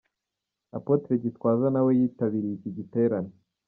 Apotre 0.77 1.13
Gitwaza 1.23 1.67
nawe 1.73 1.91
yitabiriye 1.99 2.53
iki 2.57 2.69
giterane. 2.77 3.31